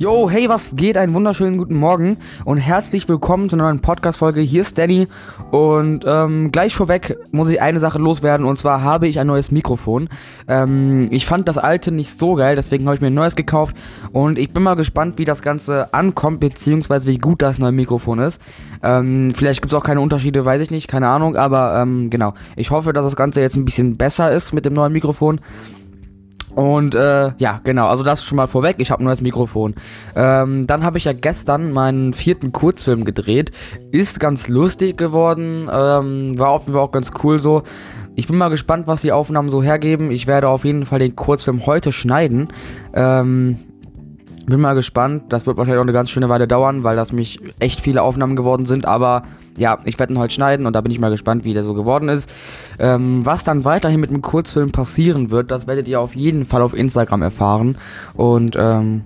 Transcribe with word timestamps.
Yo, 0.00 0.30
hey, 0.30 0.48
was 0.48 0.76
geht? 0.76 0.96
Einen 0.96 1.12
wunderschönen 1.12 1.58
guten 1.58 1.74
Morgen 1.74 2.16
und 2.46 2.56
herzlich 2.56 3.06
willkommen 3.06 3.50
zu 3.50 3.56
einer 3.56 3.64
neuen 3.64 3.80
Podcast-Folge. 3.80 4.40
Hier 4.40 4.62
ist 4.62 4.78
Danny 4.78 5.08
und 5.50 6.04
ähm, 6.06 6.50
gleich 6.50 6.74
vorweg 6.74 7.18
muss 7.32 7.50
ich 7.50 7.60
eine 7.60 7.80
Sache 7.80 7.98
loswerden 7.98 8.46
und 8.46 8.58
zwar 8.58 8.82
habe 8.82 9.08
ich 9.08 9.20
ein 9.20 9.26
neues 9.26 9.50
Mikrofon. 9.50 10.08
Ähm, 10.48 11.08
ich 11.10 11.26
fand 11.26 11.48
das 11.48 11.58
alte 11.58 11.92
nicht 11.92 12.18
so 12.18 12.32
geil, 12.32 12.56
deswegen 12.56 12.86
habe 12.86 12.94
ich 12.94 13.02
mir 13.02 13.08
ein 13.08 13.14
neues 13.14 13.36
gekauft 13.36 13.76
und 14.10 14.38
ich 14.38 14.54
bin 14.54 14.62
mal 14.62 14.72
gespannt, 14.72 15.18
wie 15.18 15.26
das 15.26 15.42
Ganze 15.42 15.92
ankommt, 15.92 16.40
beziehungsweise 16.40 17.06
wie 17.06 17.18
gut 17.18 17.42
das 17.42 17.58
neue 17.58 17.72
Mikrofon 17.72 18.20
ist. 18.20 18.40
Ähm, 18.82 19.34
vielleicht 19.36 19.60
gibt 19.60 19.70
es 19.70 19.78
auch 19.78 19.84
keine 19.84 20.00
Unterschiede, 20.00 20.46
weiß 20.46 20.62
ich 20.62 20.70
nicht, 20.70 20.88
keine 20.88 21.08
Ahnung, 21.10 21.36
aber 21.36 21.78
ähm, 21.78 22.08
genau. 22.08 22.32
Ich 22.56 22.70
hoffe, 22.70 22.94
dass 22.94 23.04
das 23.04 23.16
Ganze 23.16 23.42
jetzt 23.42 23.56
ein 23.56 23.66
bisschen 23.66 23.98
besser 23.98 24.32
ist 24.32 24.54
mit 24.54 24.64
dem 24.64 24.72
neuen 24.72 24.94
Mikrofon. 24.94 25.42
Und 26.54 26.94
äh, 26.94 27.30
ja, 27.38 27.60
genau, 27.62 27.86
also 27.86 28.02
das 28.02 28.24
schon 28.24 28.36
mal 28.36 28.46
vorweg. 28.46 28.76
Ich 28.78 28.90
habe 28.90 29.02
ein 29.02 29.06
neues 29.06 29.20
Mikrofon. 29.20 29.74
Ähm, 30.14 30.66
dann 30.66 30.84
habe 30.84 30.98
ich 30.98 31.04
ja 31.04 31.12
gestern 31.12 31.72
meinen 31.72 32.12
vierten 32.12 32.52
Kurzfilm 32.52 33.04
gedreht. 33.04 33.52
Ist 33.92 34.20
ganz 34.20 34.48
lustig 34.48 34.96
geworden. 34.96 35.68
Ähm, 35.72 36.38
war 36.38 36.50
auf 36.50 36.62
jeden 36.62 36.74
Fall 36.74 36.82
auch 36.82 36.92
ganz 36.92 37.10
cool 37.22 37.38
so. 37.38 37.62
Ich 38.16 38.26
bin 38.26 38.36
mal 38.36 38.48
gespannt, 38.48 38.86
was 38.86 39.02
die 39.02 39.12
Aufnahmen 39.12 39.48
so 39.48 39.62
hergeben. 39.62 40.10
Ich 40.10 40.26
werde 40.26 40.48
auf 40.48 40.64
jeden 40.64 40.84
Fall 40.84 40.98
den 40.98 41.14
Kurzfilm 41.14 41.66
heute 41.66 41.92
schneiden. 41.92 42.48
Ähm, 42.92 43.56
bin 44.46 44.60
mal 44.60 44.74
gespannt. 44.74 45.24
Das 45.28 45.46
wird 45.46 45.56
wahrscheinlich 45.56 45.78
auch 45.78 45.84
eine 45.84 45.92
ganz 45.92 46.10
schöne 46.10 46.28
Weile 46.28 46.48
dauern, 46.48 46.82
weil 46.82 46.96
das 46.96 47.12
mich 47.12 47.40
echt 47.60 47.80
viele 47.80 48.02
Aufnahmen 48.02 48.36
geworden 48.36 48.66
sind. 48.66 48.84
Aber 48.84 49.22
ja, 49.60 49.78
ich 49.84 49.98
werde 49.98 50.14
ihn 50.14 50.18
heute 50.18 50.32
schneiden 50.32 50.66
und 50.66 50.72
da 50.72 50.80
bin 50.80 50.90
ich 50.90 50.98
mal 50.98 51.10
gespannt, 51.10 51.44
wie 51.44 51.52
der 51.52 51.64
so 51.64 51.74
geworden 51.74 52.08
ist. 52.08 52.30
Ähm, 52.78 53.26
was 53.26 53.44
dann 53.44 53.66
weiterhin 53.66 54.00
mit 54.00 54.10
dem 54.10 54.22
Kurzfilm 54.22 54.72
passieren 54.72 55.30
wird, 55.30 55.50
das 55.50 55.66
werdet 55.66 55.86
ihr 55.86 56.00
auf 56.00 56.16
jeden 56.16 56.46
Fall 56.46 56.62
auf 56.62 56.72
Instagram 56.72 57.20
erfahren. 57.20 57.76
Und 58.14 58.56
ähm, 58.58 59.04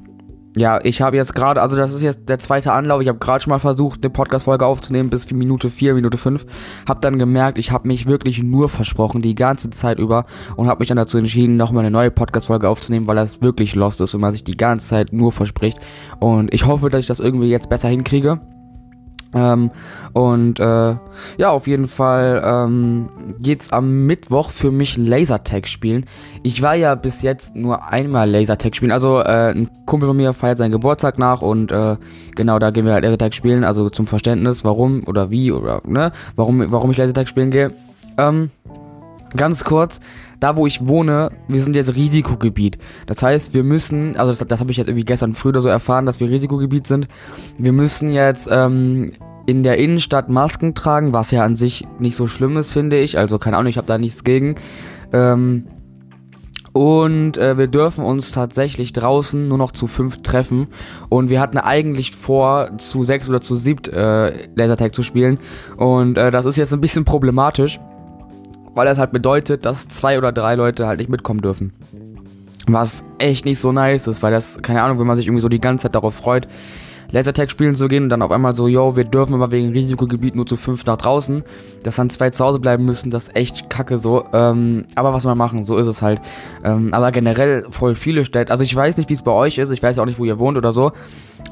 ja, 0.57 0.79
ich 0.85 1.03
habe 1.03 1.17
jetzt 1.17 1.35
gerade, 1.35 1.61
also 1.61 1.75
das 1.75 1.93
ist 1.93 2.03
jetzt 2.03 2.29
der 2.29 2.39
zweite 2.39 2.73
Anlauf. 2.73 3.03
Ich 3.03 3.09
habe 3.09 3.19
gerade 3.19 3.43
schon 3.43 3.51
mal 3.51 3.59
versucht, 3.59 4.05
eine 4.05 4.11
Podcast-Folge 4.11 4.65
aufzunehmen 4.65 5.11
bis 5.11 5.29
Minute 5.29 5.71
4, 5.71 5.95
Minute 5.95 6.19
5. 6.19 6.47
Hab 6.87 7.03
dann 7.03 7.19
gemerkt, 7.19 7.59
ich 7.59 7.73
habe 7.73 7.89
mich 7.89 8.07
wirklich 8.07 8.41
nur 8.41 8.69
versprochen, 8.69 9.23
die 9.23 9.35
ganze 9.35 9.71
Zeit 9.71 9.99
über. 9.99 10.25
Und 10.55 10.69
habe 10.69 10.79
mich 10.79 10.89
dann 10.89 10.97
dazu 10.97 11.19
entschieden, 11.19 11.57
nochmal 11.57 11.81
eine 11.81 11.91
neue 11.91 12.13
Podcast-Folge 12.13 12.69
aufzunehmen, 12.69 13.09
weil 13.09 13.17
das 13.17 13.43
wirklich 13.43 13.75
lost 13.75 14.01
ist 14.01 14.15
und 14.15 14.21
man 14.21 14.31
sich 14.31 14.45
die 14.45 14.57
ganze 14.57 14.87
Zeit 14.87 15.13
nur 15.13 15.33
verspricht. 15.33 15.81
Und 16.21 16.55
ich 16.55 16.65
hoffe, 16.65 16.91
dass 16.91 17.01
ich 17.01 17.09
das 17.09 17.19
irgendwie 17.19 17.49
jetzt 17.49 17.69
besser 17.69 17.89
hinkriege. 17.89 18.39
Ähm, 19.35 19.71
und 20.13 20.61
äh, 20.61 20.97
ja, 21.37 21.51
auf 21.51 21.67
jeden 21.67 21.89
Fall 21.89 22.43
ähm, 22.45 23.09
geht's 23.41 23.73
am 23.73 24.07
Mittwoch 24.07 24.51
für 24.51 24.71
mich 24.71 24.97
Lasertag 24.97 25.67
spielen. 25.67 26.07
Ich 26.43 26.63
war 26.63 26.75
ja 26.75 26.95
bis 26.95 27.23
jetzt 27.23 27.57
nur 27.57 27.89
einmal 27.89 28.31
Lasertag 28.31 28.77
spielen. 28.77 28.93
Also 28.93 29.19
äh, 29.21 29.51
ein 29.51 29.69
Kumpel 29.87 30.09
von 30.09 30.17
mir 30.17 30.33
feiert 30.33 30.59
seinen 30.59 30.73
Geburtstag 30.73 31.19
nach 31.19 31.43
und 31.43 31.73
äh, 31.73 31.97
genau 32.37 32.59
da 32.59 32.71
gehen 32.71 32.87
wir 32.87 32.93
halt 32.93 33.05
Lasertag 33.05 33.35
spielen. 33.35 33.65
Also 33.65 33.91
zum 33.91 34.07
Verständnis, 34.07 34.65
warum 34.65 35.03
oder 35.07 35.31
wie 35.31 35.51
oder 35.51 35.83
ne, 35.87 36.13
warum 36.37 36.71
warum 36.71 36.91
ich 36.93 36.97
Lasertag 36.97 37.29
spielen 37.29 37.51
gehe. 37.51 37.73
Ähm, 38.17 38.51
ganz 39.37 39.65
kurz, 39.65 40.01
da 40.41 40.57
wo 40.57 40.67
ich 40.67 40.87
wohne, 40.87 41.31
wir 41.49 41.63
sind 41.63 41.77
jetzt 41.77 41.95
Risikogebiet. 41.95 42.79
Das 43.07 43.23
heißt, 43.23 43.55
wir 43.55 43.65
müssen, 43.65 44.17
also 44.17 44.33
das, 44.33 44.47
das 44.47 44.61
habe 44.61 44.71
ich 44.71 44.77
jetzt 44.77 44.89
irgendwie 44.89 45.05
gestern 45.05 45.35
früh 45.35 45.51
oder 45.51 45.61
so 45.61 45.69
erfahren, 45.69 46.07
dass 46.07 46.21
wir 46.21 46.29
Risikogebiet 46.29 46.87
sind. 46.87 47.09
Wir 47.59 47.73
müssen 47.73 48.11
jetzt 48.11 48.49
ähm, 48.51 49.11
in 49.47 49.63
der 49.63 49.79
Innenstadt 49.79 50.29
Masken 50.29 50.75
tragen, 50.75 51.13
was 51.13 51.31
ja 51.31 51.45
an 51.45 51.57
sich 51.57 51.87
nicht 51.99 52.17
so 52.17 52.27
schlimm 52.27 52.57
ist, 52.57 52.73
finde 52.73 52.99
ich. 52.99 53.19
Also 53.19 53.39
keine 53.39 53.57
Ahnung, 53.57 53.71
ich 53.71 53.77
habe 53.77 53.87
da 53.87 53.99
nichts 53.99 54.25
gegen. 54.25 54.57
Ähm, 55.13 55.67
und 56.73 57.37
äh, 57.37 57.57
wir 57.57 57.69
dürfen 57.69 58.05
uns 58.05 58.33
tatsächlich 58.33 58.93
draußen 58.93 59.47
nur 59.47 59.59
noch 59.59 59.71
zu 59.71 59.87
fünf 59.87 60.23
treffen. 60.23 60.67
Und 61.09 61.31
wir 61.31 61.41
hatten 61.41 61.57
eigentlich 61.57 62.17
vor, 62.17 62.77
zu 62.79 63.05
sechs 63.05 63.29
oder 63.29 63.41
zu 63.41 63.57
siebt 63.57 63.87
äh, 63.87 64.49
Lasertag 64.57 64.93
zu 64.93 65.03
spielen. 65.03 65.39
Und 65.77 66.19
äh, 66.19 66.33
das 66.33 66.47
ist 66.47 66.57
jetzt 66.57 66.73
ein 66.73 66.81
bisschen 66.81 67.05
problematisch 67.05 67.79
weil 68.75 68.87
das 68.87 68.99
halt 68.99 69.13
bedeutet, 69.13 69.65
dass 69.65 69.89
zwei 69.89 70.19
oder 70.19 70.33
drei 70.33 70.55
Leute 70.55 70.87
halt 70.87 70.99
nicht 70.99 71.11
mitkommen 71.11 71.41
dürfen. 71.41 71.73
Was 72.67 73.05
echt 73.19 73.45
nicht 73.45 73.61
so 73.61 73.73
nice 73.73 74.07
ist, 74.07 74.23
weil 74.23 74.33
das, 74.33 74.59
keine 74.63 74.83
Ahnung, 74.83 74.99
wenn 74.99 75.07
man 75.07 75.17
sich 75.17 75.27
irgendwie 75.27 75.43
so 75.43 75.49
die 75.49 75.61
ganze 75.61 75.85
Zeit 75.85 75.95
darauf 75.95 76.15
freut, 76.15 76.49
Lasertag 77.15 77.49
spielen 77.49 77.77
zu 77.77 77.87
gehen 77.87 78.05
und 78.05 78.09
dann 78.09 78.23
auf 78.23 78.33
einmal 78.33 78.57
so, 78.57 78.67
yo, 78.67 78.97
wir 78.97 79.05
dürfen 79.05 79.35
aber 79.35 79.53
wegen 79.53 79.71
Risikogebiet 79.71 80.35
nur 80.35 80.47
zu 80.47 80.57
fünf 80.57 80.85
nach 80.85 80.97
draußen, 80.97 81.45
dass 81.85 81.95
dann 81.95 82.11
zwei 82.11 82.31
zu 82.31 82.45
Hause 82.45 82.59
bleiben 82.59 82.85
müssen, 82.85 83.11
das 83.11 83.29
ist 83.29 83.37
echt 83.37 83.71
kacke 83.71 83.99
so. 83.99 84.25
Ähm, 84.33 84.85
aber 84.97 85.13
was 85.13 85.25
wir 85.25 85.35
machen, 85.37 85.63
so 85.63 85.77
ist 85.77 85.87
es 85.87 86.03
halt. 86.03 86.21
Ähm, 86.65 86.89
aber 86.93 87.13
generell 87.13 87.67
voll 87.71 87.95
viele 87.95 88.25
Städte, 88.25 88.51
also 88.51 88.65
ich 88.65 88.75
weiß 88.75 88.97
nicht, 88.97 89.11
wie 89.11 89.15
es 89.15 89.23
bei 89.23 89.31
euch 89.31 89.59
ist, 89.59 89.71
ich 89.71 89.83
weiß 89.83 89.99
auch 89.99 90.07
nicht, 90.07 90.19
wo 90.19 90.25
ihr 90.25 90.41
wohnt 90.41 90.57
oder 90.57 90.73
so. 90.73 90.91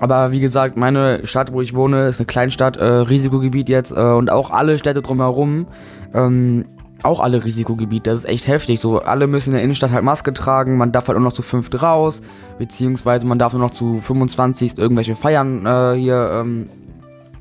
Aber 0.00 0.32
wie 0.32 0.40
gesagt, 0.40 0.76
meine 0.76 1.26
Stadt, 1.26 1.52
wo 1.52 1.60
ich 1.60 1.74
wohne, 1.74 2.08
ist 2.08 2.18
eine 2.18 2.26
Kleinstadt, 2.26 2.76
äh, 2.76 2.84
Risikogebiet 2.84 3.68
jetzt 3.68 3.92
äh, 3.92 4.00
und 4.00 4.30
auch 4.30 4.50
alle 4.50 4.78
Städte 4.78 5.00
drumherum. 5.00 5.66
Ähm, 6.12 6.64
auch 7.04 7.20
alle 7.20 7.44
Risikogebiete. 7.44 8.10
Das 8.10 8.20
ist 8.20 8.28
echt 8.28 8.46
heftig. 8.46 8.80
So, 8.80 9.00
alle 9.00 9.26
müssen 9.26 9.50
in 9.50 9.54
der 9.54 9.62
Innenstadt 9.62 9.92
halt 9.92 10.04
Maske 10.04 10.32
tragen. 10.32 10.76
Man 10.76 10.92
darf 10.92 11.08
halt 11.08 11.18
nur 11.18 11.24
noch 11.24 11.32
zu 11.32 11.42
fünft 11.42 11.80
raus. 11.82 12.22
Beziehungsweise 12.58 13.26
man 13.26 13.38
darf 13.38 13.52
nur 13.52 13.62
noch 13.62 13.70
zu 13.70 14.00
25 14.00 14.78
irgendwelche 14.78 15.16
Feiern 15.16 15.66
äh, 15.66 15.94
hier, 15.98 16.30
ähm, 16.32 16.68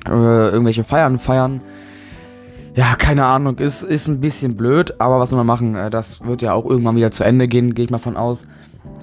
äh, 0.06 0.48
irgendwelche 0.48 0.84
Feiern 0.84 1.18
feiern. 1.18 1.60
Ja, 2.74 2.94
keine 2.96 3.26
Ahnung. 3.26 3.58
Ist, 3.58 3.82
ist 3.82 4.08
ein 4.08 4.20
bisschen 4.20 4.56
blöd, 4.56 4.94
aber 4.98 5.20
was 5.20 5.30
soll 5.30 5.36
man 5.36 5.46
machen? 5.46 5.74
Äh, 5.74 5.90
das 5.90 6.24
wird 6.24 6.42
ja 6.42 6.54
auch 6.54 6.64
irgendwann 6.64 6.96
wieder 6.96 7.12
zu 7.12 7.24
Ende 7.24 7.48
gehen, 7.48 7.74
gehe 7.74 7.84
ich 7.84 7.90
mal 7.90 7.98
von 7.98 8.16
aus. 8.16 8.46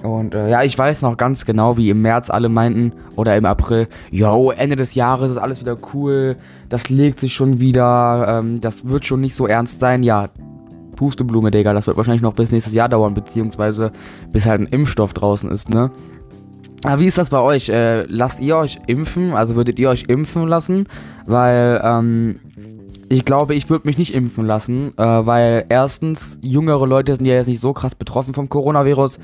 Und 0.02 0.34
äh, 0.34 0.50
ja, 0.50 0.62
ich 0.62 0.76
weiß 0.76 1.02
noch 1.02 1.16
ganz 1.16 1.44
genau, 1.44 1.76
wie 1.76 1.90
im 1.90 2.02
März 2.02 2.30
alle 2.30 2.48
meinten 2.48 2.92
oder 3.16 3.36
im 3.36 3.44
April, 3.44 3.88
yo, 4.10 4.50
Ende 4.50 4.76
des 4.76 4.94
Jahres 4.94 5.32
ist 5.32 5.36
alles 5.36 5.60
wieder 5.60 5.76
cool, 5.92 6.36
das 6.68 6.88
legt 6.88 7.20
sich 7.20 7.34
schon 7.34 7.60
wieder, 7.60 8.40
ähm, 8.40 8.60
das 8.60 8.88
wird 8.88 9.04
schon 9.04 9.20
nicht 9.20 9.34
so 9.34 9.46
ernst 9.46 9.80
sein. 9.80 10.02
Ja, 10.02 10.28
Pusteblume, 11.00 11.50
Digga. 11.50 11.72
Das 11.72 11.86
wird 11.86 11.96
wahrscheinlich 11.96 12.20
noch 12.20 12.34
bis 12.34 12.52
nächstes 12.52 12.74
Jahr 12.74 12.90
dauern, 12.90 13.14
beziehungsweise 13.14 13.90
bis 14.32 14.44
halt 14.44 14.60
ein 14.60 14.66
Impfstoff 14.66 15.14
draußen 15.14 15.50
ist, 15.50 15.70
ne? 15.70 15.90
Aber 16.84 17.00
wie 17.00 17.06
ist 17.06 17.16
das 17.16 17.30
bei 17.30 17.40
euch? 17.40 17.70
Äh, 17.70 18.02
lasst 18.02 18.40
ihr 18.40 18.56
euch 18.56 18.78
impfen? 18.86 19.32
Also 19.32 19.56
würdet 19.56 19.78
ihr 19.78 19.88
euch 19.88 20.04
impfen 20.08 20.46
lassen? 20.46 20.88
Weil, 21.24 21.80
ähm, 21.82 22.40
ich 23.08 23.24
glaube, 23.24 23.54
ich 23.54 23.70
würde 23.70 23.88
mich 23.88 23.96
nicht 23.96 24.12
impfen 24.12 24.46
lassen, 24.46 24.92
äh, 24.98 25.02
weil 25.02 25.64
erstens, 25.70 26.38
jüngere 26.42 26.86
Leute 26.86 27.16
sind 27.16 27.24
ja 27.24 27.34
jetzt 27.34 27.48
nicht 27.48 27.60
so 27.60 27.72
krass 27.72 27.94
betroffen 27.94 28.34
vom 28.34 28.50
Coronavirus 28.50 29.18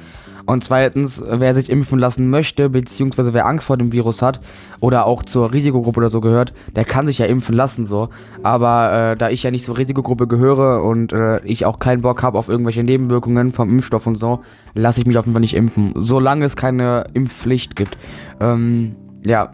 und 0.47 0.63
zweitens, 0.63 1.23
wer 1.27 1.55
sich 1.55 1.69
impfen 1.69 1.99
lassen 1.99 2.31
möchte, 2.31 2.71
beziehungsweise 2.71 3.35
wer 3.35 3.47
Angst 3.47 3.67
vor 3.67 3.77
dem 3.77 3.93
Virus 3.93 4.23
hat 4.23 4.41
oder 4.81 5.05
auch 5.07 5.25
zur 5.25 5.53
Risikogruppe 5.53 5.99
oder 5.99 6.09
so 6.09 6.21
gehört, 6.21 6.53
der 6.77 6.85
kann 6.85 7.07
sich 7.07 7.19
ja 7.19 7.27
impfen 7.27 7.57
lassen 7.57 7.85
so. 7.85 8.09
Aber 8.45 9.13
äh, 9.13 9.17
da 9.17 9.29
ich 9.29 9.43
ja 9.43 9.51
nicht 9.51 9.65
zur 9.65 9.77
Risikogruppe 9.77 10.29
gehöre 10.29 10.85
und 10.85 11.13
äh, 11.13 11.45
ich 11.45 11.67
auch 11.67 11.81
keinen 11.81 12.03
Bock 12.03 12.23
habe 12.23 12.39
auf 12.39 12.49
irgendwelche 12.49 12.85
Nebenwirkungen 12.85 13.53
vom 13.53 13.71
Impfstoff 13.71 14.07
und 14.07 14.17
so, 14.17 14.41
lasse 14.75 15.01
ich 15.01 15.07
mich 15.07 15.19
auf 15.19 15.27
jeden 15.27 15.35
Fall 15.35 15.41
nicht 15.41 15.57
impfen. 15.57 15.93
Solange 15.97 16.45
es 16.45 16.55
keine 16.55 17.07
Impfpflicht 17.13 17.75
gibt. 17.75 17.99
Ähm, 18.41 18.95
ja. 19.27 19.53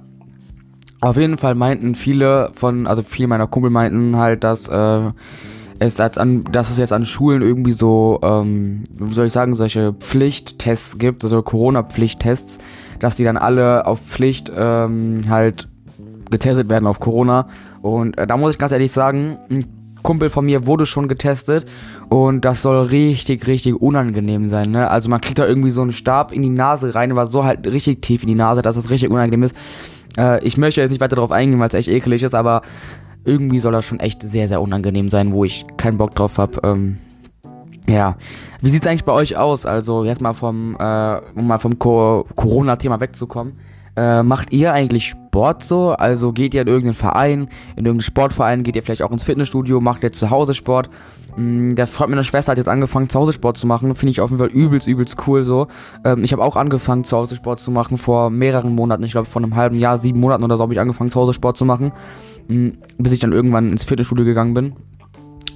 Auf 1.00 1.16
jeden 1.16 1.36
Fall 1.36 1.54
meinten 1.56 1.94
viele 1.94 2.50
von, 2.54 2.86
also 2.86 3.02
viele 3.02 3.28
meiner 3.28 3.48
Kumpel 3.48 3.70
meinten 3.70 4.16
halt, 4.16 4.44
dass 4.44 4.68
äh, 4.68 5.10
es 5.86 6.00
als 6.00 6.18
an, 6.18 6.44
dass 6.50 6.70
es 6.70 6.78
jetzt 6.78 6.92
an 6.92 7.04
Schulen 7.04 7.42
irgendwie 7.42 7.72
so, 7.72 8.20
ähm, 8.22 8.84
wie 8.98 9.14
soll 9.14 9.26
ich 9.26 9.32
sagen, 9.32 9.54
solche 9.54 9.92
Pflichttests 9.92 10.98
gibt, 10.98 11.24
also 11.24 11.42
Corona-Pflichttests, 11.42 12.58
dass 12.98 13.16
die 13.16 13.24
dann 13.24 13.36
alle 13.36 13.86
auf 13.86 14.00
Pflicht 14.00 14.50
ähm, 14.54 15.22
halt 15.28 15.68
getestet 16.30 16.68
werden 16.68 16.86
auf 16.86 17.00
Corona. 17.00 17.48
Und 17.82 18.18
äh, 18.18 18.26
da 18.26 18.36
muss 18.36 18.52
ich 18.52 18.58
ganz 18.58 18.72
ehrlich 18.72 18.92
sagen, 18.92 19.38
ein 19.50 19.66
Kumpel 20.02 20.30
von 20.30 20.44
mir 20.44 20.66
wurde 20.66 20.84
schon 20.86 21.08
getestet 21.08 21.66
und 22.08 22.44
das 22.44 22.62
soll 22.62 22.86
richtig, 22.86 23.46
richtig 23.46 23.80
unangenehm 23.80 24.48
sein. 24.48 24.72
Ne? 24.72 24.90
Also 24.90 25.08
man 25.08 25.20
kriegt 25.20 25.38
da 25.38 25.46
irgendwie 25.46 25.70
so 25.70 25.82
einen 25.82 25.92
Stab 25.92 26.32
in 26.32 26.42
die 26.42 26.48
Nase 26.48 26.94
rein, 26.94 27.14
war 27.14 27.26
so 27.26 27.44
halt 27.44 27.66
richtig 27.66 28.02
tief 28.02 28.22
in 28.22 28.28
die 28.28 28.34
Nase, 28.34 28.62
dass 28.62 28.76
es 28.76 28.90
richtig 28.90 29.10
unangenehm 29.10 29.44
ist. 29.44 29.54
Äh, 30.18 30.44
ich 30.44 30.56
möchte 30.56 30.80
jetzt 30.80 30.90
nicht 30.90 31.00
weiter 31.00 31.16
darauf 31.16 31.30
eingehen, 31.30 31.60
weil 31.60 31.68
es 31.68 31.74
echt 31.74 31.88
eklig 31.88 32.22
ist, 32.22 32.34
aber 32.34 32.62
irgendwie 33.24 33.60
soll 33.60 33.72
das 33.72 33.84
schon 33.84 34.00
echt 34.00 34.22
sehr, 34.22 34.48
sehr 34.48 34.60
unangenehm 34.60 35.08
sein, 35.08 35.32
wo 35.32 35.44
ich 35.44 35.64
keinen 35.76 35.96
Bock 35.96 36.14
drauf 36.14 36.38
habe. 36.38 36.60
Ähm, 36.64 36.98
ja, 37.88 38.16
wie 38.60 38.70
sieht 38.70 38.82
es 38.82 38.88
eigentlich 38.88 39.04
bei 39.04 39.12
euch 39.12 39.36
aus? 39.36 39.66
Also 39.66 40.04
jetzt 40.04 40.20
mal 40.20 40.32
vom, 40.32 40.76
äh, 40.78 41.20
um 41.34 41.46
mal 41.46 41.58
vom 41.58 41.78
Co 41.78 42.26
Corona-Thema 42.34 43.00
wegzukommen. 43.00 43.58
Äh, 43.94 44.22
macht 44.22 44.52
ihr 44.52 44.72
eigentlich 44.72 45.08
Sport 45.08 45.64
so? 45.64 45.90
Also 45.90 46.32
geht 46.32 46.54
ihr 46.54 46.62
in 46.62 46.68
irgendeinen 46.68 46.94
Verein, 46.94 47.40
in 47.76 47.84
irgendeinen 47.84 48.00
Sportverein, 48.00 48.62
geht 48.62 48.76
ihr 48.76 48.82
vielleicht 48.82 49.02
auch 49.02 49.10
ins 49.10 49.24
Fitnessstudio, 49.24 49.80
macht 49.80 50.02
ihr 50.02 50.12
zu 50.12 50.30
Hause 50.30 50.54
Sport? 50.54 50.88
Mm, 51.36 51.74
der 51.74 51.86
Freund 51.86 52.10
meiner 52.10 52.24
Schwester 52.24 52.52
hat 52.52 52.58
jetzt 52.58 52.68
angefangen, 52.68 53.08
zu 53.08 53.18
Hause 53.18 53.32
Sport 53.32 53.58
zu 53.58 53.66
machen. 53.66 53.94
Finde 53.94 54.10
ich 54.10 54.20
auf 54.20 54.30
jeden 54.30 54.38
Fall 54.38 54.50
übelst, 54.50 54.86
übelst 54.86 55.16
cool 55.26 55.44
so. 55.44 55.68
Ähm, 56.04 56.24
ich 56.24 56.32
habe 56.32 56.42
auch 56.42 56.56
angefangen, 56.56 57.04
zu 57.04 57.16
Hause 57.16 57.36
Sport 57.36 57.60
zu 57.60 57.70
machen 57.70 57.98
vor 57.98 58.30
mehreren 58.30 58.74
Monaten. 58.74 59.02
Ich 59.04 59.12
glaube, 59.12 59.28
vor 59.28 59.42
einem 59.42 59.56
halben 59.56 59.78
Jahr, 59.78 59.98
sieben 59.98 60.20
Monaten 60.20 60.44
oder 60.44 60.56
so 60.56 60.62
habe 60.62 60.74
ich 60.74 60.80
angefangen, 60.80 61.10
zu 61.10 61.20
Hause 61.20 61.32
Sport 61.34 61.56
zu 61.56 61.64
machen. 61.64 61.92
Mm, 62.48 62.70
bis 62.98 63.12
ich 63.12 63.18
dann 63.18 63.32
irgendwann 63.32 63.70
ins 63.72 63.84
Fitnessstudio 63.84 64.24
gegangen 64.24 64.54
bin. 64.54 64.72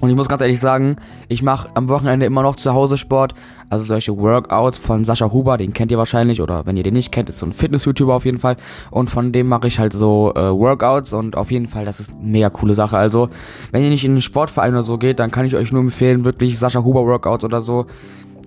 Und 0.00 0.10
ich 0.10 0.16
muss 0.16 0.28
ganz 0.28 0.43
ehrlich 0.43 0.60
sagen, 0.60 0.96
ich 1.28 1.43
mache 1.43 1.69
am 1.75 1.88
Wochenende 1.88 2.26
immer 2.26 2.43
noch 2.43 2.56
zu 2.56 2.75
Hause 2.75 2.96
Sport. 2.96 3.34
Also 3.69 3.84
solche 3.84 4.16
Workouts 4.16 4.78
von 4.78 5.04
Sascha 5.04 5.32
Huber, 5.32 5.56
den 5.56 5.72
kennt 5.72 5.90
ihr 5.90 5.98
wahrscheinlich. 5.98 6.40
Oder 6.40 6.66
wenn 6.66 6.76
ihr 6.76 6.82
den 6.82 6.94
nicht 6.94 7.10
kennt, 7.12 7.28
ist 7.28 7.38
so 7.38 7.46
ein 7.46 7.52
Fitness-YouTuber 7.52 8.14
auf 8.14 8.25
jeden 8.25 8.38
Fall. 8.38 8.56
Und 8.90 9.10
von 9.10 9.32
dem 9.32 9.48
mache 9.48 9.66
ich 9.66 9.78
halt 9.78 9.93
so 9.93 10.32
äh, 10.34 10.50
Workouts. 10.50 11.12
Und 11.12 11.37
auf 11.37 11.50
jeden 11.50 11.66
Fall, 11.66 11.84
das 11.84 11.98
ist 11.98 12.14
eine 12.14 12.28
mega 12.28 12.50
coole 12.50 12.75
Sache. 12.75 12.96
Also, 12.96 13.28
wenn 13.72 13.82
ihr 13.82 13.90
nicht 13.90 14.04
in 14.04 14.12
einen 14.12 14.20
Sportverein 14.20 14.72
oder 14.72 14.82
so 14.82 14.98
geht, 14.98 15.19
dann 15.19 15.31
kann 15.31 15.46
ich 15.46 15.56
euch 15.56 15.72
nur 15.72 15.81
empfehlen, 15.82 16.25
wirklich 16.25 16.58
Sascha 16.58 16.84
Huber 16.84 17.04
Workouts 17.06 17.44
oder 17.44 17.62
so. 17.62 17.87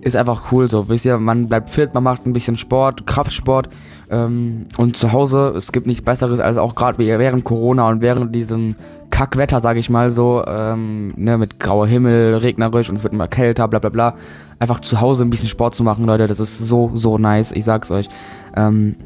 Ist 0.02 0.16
einfach 0.16 0.50
cool 0.52 0.68
so. 0.68 0.88
Wisst 0.88 1.04
ihr, 1.04 1.18
man 1.18 1.48
bleibt 1.48 1.68
fit, 1.68 1.92
man 1.92 2.02
macht 2.02 2.24
ein 2.24 2.32
bisschen 2.32 2.56
Sport, 2.56 3.06
Kraftsport. 3.06 3.68
Ähm, 4.08 4.66
und 4.78 4.96
zu 4.96 5.12
Hause, 5.12 5.52
es 5.56 5.72
gibt 5.72 5.86
nichts 5.86 6.02
Besseres 6.02 6.40
als 6.40 6.56
auch 6.56 6.74
gerade 6.74 6.98
während 6.98 7.44
Corona 7.44 7.88
und 7.88 8.00
während 8.00 8.34
diesem 8.34 8.76
Kackwetter, 9.20 9.60
sage 9.60 9.78
ich 9.78 9.90
mal 9.90 10.08
so, 10.08 10.42
ähm, 10.46 11.12
ne, 11.14 11.36
mit 11.36 11.60
grauer 11.60 11.86
Himmel, 11.86 12.36
regnerisch 12.36 12.88
und 12.88 12.96
es 12.96 13.02
wird 13.02 13.12
immer 13.12 13.28
kälter, 13.28 13.68
bla 13.68 13.78
bla 13.78 13.90
bla. 13.90 14.14
Einfach 14.58 14.80
zu 14.80 14.98
Hause 15.02 15.26
ein 15.26 15.28
bisschen 15.28 15.50
Sport 15.50 15.74
zu 15.74 15.84
machen, 15.84 16.06
Leute, 16.06 16.26
das 16.26 16.40
ist 16.40 16.58
so, 16.58 16.92
so 16.94 17.18
nice, 17.18 17.52
ich 17.52 17.66
sag's 17.66 17.90
euch. 17.90 18.08
Ähm, 18.56 18.96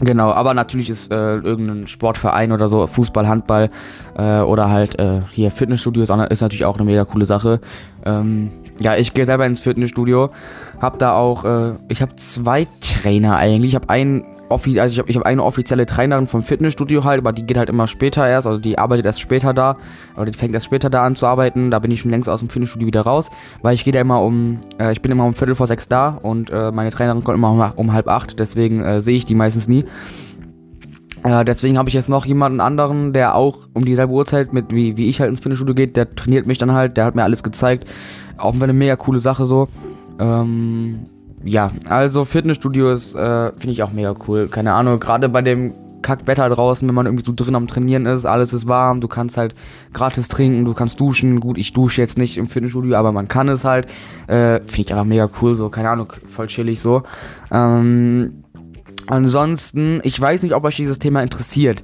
Genau, 0.00 0.30
aber 0.30 0.54
natürlich 0.54 0.90
ist 0.90 1.10
äh, 1.10 1.38
irgendein 1.38 1.88
Sportverein 1.88 2.52
oder 2.52 2.68
so, 2.68 2.86
Fußball, 2.86 3.26
Handball 3.26 3.68
äh, 4.16 4.38
oder 4.40 4.70
halt 4.70 4.96
äh, 5.00 5.22
hier 5.32 5.50
Fitnessstudio 5.50 6.04
ist, 6.04 6.10
ist, 6.10 6.40
natürlich 6.40 6.64
auch 6.64 6.76
eine 6.76 6.84
mega 6.84 7.04
coole 7.04 7.24
Sache. 7.24 7.60
Ähm, 8.04 8.52
ja, 8.78 8.94
ich 8.94 9.12
gehe 9.12 9.26
selber 9.26 9.44
ins 9.44 9.58
Fitnessstudio, 9.58 10.30
hab 10.80 11.00
da 11.00 11.14
auch, 11.14 11.44
äh, 11.44 11.72
ich 11.88 12.00
habe 12.00 12.14
zwei 12.14 12.68
Trainer 12.80 13.36
eigentlich. 13.38 13.72
Ich 13.72 13.74
habe 13.74 13.88
einen 13.88 14.24
also 14.50 14.92
ich 14.92 14.98
habe 14.98 15.10
ich 15.10 15.16
hab 15.16 15.24
eine 15.24 15.44
offizielle 15.44 15.86
Trainerin 15.86 16.26
vom 16.26 16.42
Fitnessstudio 16.42 17.04
halt, 17.04 17.20
aber 17.20 17.32
die 17.32 17.44
geht 17.44 17.56
halt 17.58 17.68
immer 17.68 17.86
später 17.86 18.26
erst, 18.26 18.46
also 18.46 18.58
die 18.58 18.78
arbeitet 18.78 19.06
erst 19.06 19.20
später 19.20 19.52
da, 19.52 19.76
oder 20.16 20.26
die 20.26 20.38
fängt 20.38 20.54
erst 20.54 20.66
später 20.66 20.90
da 20.90 21.04
an 21.04 21.14
zu 21.14 21.26
arbeiten. 21.26 21.70
Da 21.70 21.78
bin 21.78 21.90
ich 21.90 22.00
schon 22.00 22.10
längst 22.10 22.28
aus 22.28 22.40
dem 22.40 22.48
Fitnessstudio 22.48 22.86
wieder 22.86 23.02
raus, 23.02 23.30
weil 23.62 23.74
ich 23.74 23.84
gehe 23.84 23.92
da 23.92 24.00
immer 24.00 24.22
um, 24.22 24.60
äh, 24.78 24.92
ich 24.92 25.02
bin 25.02 25.12
immer 25.12 25.24
um 25.24 25.34
Viertel 25.34 25.54
vor 25.54 25.66
sechs 25.66 25.88
da 25.88 26.08
und 26.08 26.50
äh, 26.50 26.72
meine 26.72 26.90
Trainerin 26.90 27.24
kommt 27.24 27.36
immer 27.36 27.50
um, 27.50 27.72
um 27.76 27.92
halb 27.92 28.08
acht, 28.08 28.38
deswegen 28.38 28.82
äh, 28.82 29.00
sehe 29.00 29.16
ich 29.16 29.24
die 29.24 29.34
meistens 29.34 29.68
nie. 29.68 29.84
Äh, 31.24 31.44
deswegen 31.44 31.78
habe 31.78 31.88
ich 31.88 31.94
jetzt 31.94 32.08
noch 32.08 32.24
jemanden 32.24 32.60
anderen, 32.60 33.12
der 33.12 33.34
auch 33.34 33.58
um 33.74 33.84
dieselbe 33.84 34.12
Uhrzeit 34.12 34.52
mit 34.52 34.74
wie, 34.74 34.96
wie 34.96 35.08
ich 35.08 35.20
halt 35.20 35.30
ins 35.30 35.40
Fitnessstudio 35.40 35.74
geht, 35.74 35.96
der 35.96 36.14
trainiert 36.14 36.46
mich 36.46 36.58
dann 36.58 36.72
halt, 36.72 36.96
der 36.96 37.04
hat 37.04 37.14
mir 37.14 37.24
alles 37.24 37.42
gezeigt. 37.42 37.86
Auch 38.36 38.54
eine 38.54 38.72
mega 38.72 38.96
coole 38.96 39.18
Sache 39.18 39.46
so. 39.46 39.68
Ähm, 40.20 41.06
ja, 41.44 41.70
also 41.88 42.24
Fitnessstudio 42.24 42.90
ist, 42.90 43.14
äh, 43.14 43.52
finde 43.52 43.70
ich 43.70 43.82
auch 43.82 43.92
mega 43.92 44.14
cool. 44.26 44.48
Keine 44.48 44.74
Ahnung, 44.74 44.98
gerade 45.00 45.28
bei 45.28 45.42
dem 45.42 45.72
Kackwetter 46.02 46.48
draußen, 46.48 46.86
wenn 46.86 46.94
man 46.94 47.06
irgendwie 47.06 47.24
so 47.24 47.32
drin 47.34 47.54
am 47.54 47.66
Trainieren 47.66 48.06
ist, 48.06 48.24
alles 48.24 48.52
ist 48.52 48.68
warm, 48.68 49.00
du 49.00 49.08
kannst 49.08 49.36
halt 49.36 49.54
gratis 49.92 50.28
trinken, 50.28 50.64
du 50.64 50.74
kannst 50.74 51.00
duschen. 51.00 51.40
Gut, 51.40 51.58
ich 51.58 51.72
dusche 51.72 52.00
jetzt 52.00 52.18
nicht 52.18 52.38
im 52.38 52.46
Fitnessstudio, 52.46 52.96
aber 52.96 53.12
man 53.12 53.28
kann 53.28 53.48
es 53.48 53.64
halt. 53.64 53.86
Äh, 54.26 54.60
finde 54.60 54.80
ich 54.80 54.92
aber 54.92 55.04
mega 55.04 55.28
cool, 55.40 55.54
so, 55.54 55.68
keine 55.68 55.90
Ahnung, 55.90 56.12
voll 56.30 56.46
chillig 56.46 56.80
so. 56.80 57.02
Ähm, 57.50 58.44
ansonsten, 59.06 60.00
ich 60.04 60.20
weiß 60.20 60.42
nicht, 60.42 60.54
ob 60.54 60.64
euch 60.64 60.76
dieses 60.76 60.98
Thema 60.98 61.22
interessiert 61.22 61.82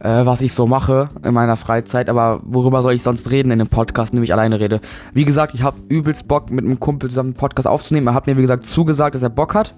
äh, 0.00 0.24
was 0.26 0.40
ich 0.40 0.54
so 0.54 0.66
mache 0.66 1.08
in 1.22 1.34
meiner 1.34 1.56
Freizeit, 1.56 2.08
aber 2.08 2.40
worüber 2.42 2.82
soll 2.82 2.94
ich 2.94 3.02
sonst 3.02 3.30
reden 3.30 3.50
in 3.50 3.58
dem 3.58 3.68
Podcast, 3.68 4.12
nämlich 4.12 4.32
alleine 4.32 4.58
rede. 4.58 4.80
Wie 5.12 5.24
gesagt, 5.24 5.54
ich 5.54 5.62
habe 5.62 5.76
übelst 5.88 6.26
Bock, 6.26 6.50
mit 6.50 6.64
einem 6.64 6.80
Kumpel 6.80 7.10
zusammen 7.10 7.30
einen 7.30 7.36
Podcast 7.36 7.68
aufzunehmen. 7.68 8.06
Er 8.08 8.14
hat 8.14 8.26
mir, 8.26 8.36
wie 8.36 8.42
gesagt, 8.42 8.66
zugesagt, 8.66 9.14
dass 9.14 9.22
er 9.22 9.30
Bock 9.30 9.54
hat. 9.54 9.74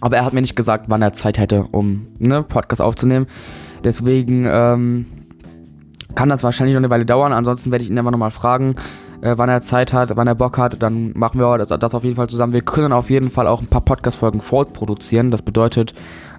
Aber 0.00 0.16
er 0.16 0.24
hat 0.24 0.32
mir 0.32 0.40
nicht 0.40 0.54
gesagt, 0.54 0.84
wann 0.88 1.02
er 1.02 1.12
Zeit 1.12 1.38
hätte, 1.38 1.64
um 1.72 2.06
ne 2.18 2.44
Podcast 2.44 2.80
aufzunehmen. 2.80 3.26
Deswegen 3.82 4.46
ähm, 4.48 5.06
kann 6.14 6.28
das 6.28 6.44
wahrscheinlich 6.44 6.74
noch 6.74 6.80
eine 6.80 6.90
Weile 6.90 7.04
dauern. 7.04 7.32
Ansonsten 7.32 7.72
werde 7.72 7.84
ich 7.84 7.90
ihn 7.90 7.98
einfach 7.98 8.12
nochmal 8.12 8.30
fragen, 8.30 8.76
äh, 9.20 9.34
wann 9.36 9.48
er 9.48 9.62
Zeit 9.62 9.92
hat, 9.92 10.16
wann 10.16 10.28
er 10.28 10.36
Bock 10.36 10.58
hat. 10.58 10.80
Dann 10.82 11.12
machen 11.14 11.40
wir 11.40 11.58
das, 11.58 11.68
das 11.68 11.94
auf 11.94 12.04
jeden 12.04 12.14
Fall 12.14 12.28
zusammen. 12.28 12.52
Wir 12.52 12.62
können 12.62 12.92
auf 12.92 13.10
jeden 13.10 13.30
Fall 13.30 13.48
auch 13.48 13.60
ein 13.60 13.66
paar 13.66 13.80
Podcast-Folgen 13.80 14.40
fortproduzieren. 14.40 15.32
Das 15.32 15.42
bedeutet, 15.42 15.94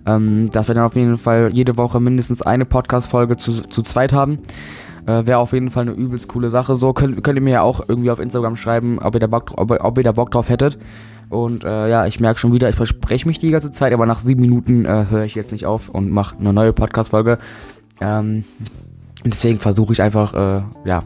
ähm, 0.05 0.49
dass 0.51 0.67
wir 0.67 0.75
dann 0.75 0.85
auf 0.85 0.95
jeden 0.95 1.17
Fall 1.17 1.49
jede 1.53 1.77
Woche 1.77 1.99
mindestens 1.99 2.41
eine 2.41 2.65
Podcast-Folge 2.65 3.37
zu, 3.37 3.63
zu 3.63 3.81
zweit 3.81 4.13
haben. 4.13 4.39
Äh, 5.05 5.25
Wäre 5.25 5.39
auf 5.39 5.53
jeden 5.53 5.69
Fall 5.69 5.83
eine 5.83 5.91
übelst 5.91 6.27
coole 6.27 6.49
Sache. 6.49 6.75
So 6.75 6.93
könnt, 6.93 7.23
könnt 7.23 7.37
ihr 7.37 7.43
mir 7.43 7.53
ja 7.53 7.61
auch 7.61 7.81
irgendwie 7.87 8.11
auf 8.11 8.19
Instagram 8.19 8.55
schreiben, 8.55 8.99
ob 8.99 9.15
ihr 9.15 9.19
da 9.19 9.27
Bock, 9.27 9.53
ob, 9.55 9.71
ob 9.71 9.97
ihr 9.97 10.03
da 10.03 10.11
Bock 10.11 10.31
drauf 10.31 10.49
hättet. 10.49 10.77
Und 11.29 11.63
äh, 11.63 11.89
ja, 11.89 12.05
ich 12.05 12.19
merke 12.19 12.39
schon 12.39 12.53
wieder, 12.53 12.69
ich 12.69 12.75
verspreche 12.75 13.27
mich 13.27 13.37
die 13.37 13.51
ganze 13.51 13.71
Zeit, 13.71 13.93
aber 13.93 14.05
nach 14.05 14.19
sieben 14.19 14.41
Minuten 14.41 14.85
äh, 14.85 15.05
höre 15.09 15.25
ich 15.25 15.35
jetzt 15.35 15.51
nicht 15.51 15.65
auf 15.65 15.89
und 15.89 16.09
mache 16.09 16.35
eine 16.39 16.53
neue 16.53 16.73
Podcast-Folge. 16.73 17.37
Ähm, 18.01 18.43
deswegen 19.23 19.59
versuche 19.59 19.93
ich 19.93 20.01
einfach, 20.01 20.33
äh, 20.33 20.63
ja, 20.85 21.03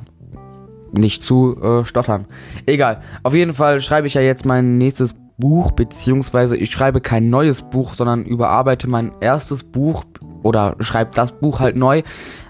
nicht 0.94 1.24
zu 1.24 1.58
äh, 1.62 1.86
stottern. 1.86 2.26
Egal. 2.66 3.02
Auf 3.24 3.34
jeden 3.34 3.54
Fall 3.54 3.82
schreibe 3.82 4.08
ich 4.08 4.14
ja 4.14 4.22
jetzt 4.22 4.46
mein 4.46 4.78
nächstes 4.78 5.16
Buch, 5.44 5.72
beziehungsweise 5.72 6.56
ich 6.56 6.72
schreibe 6.72 7.02
kein 7.02 7.30
neues 7.30 7.64
Buch, 7.64 7.96
sondern 7.96 8.24
überarbeite 8.24 8.90
mein 8.90 9.12
erstes 9.20 9.66
Buch 9.66 10.06
oder 10.42 10.78
schreibe 10.80 11.12
das 11.14 11.34
Buch 11.34 11.60
halt 11.60 11.76
neu, 11.76 11.98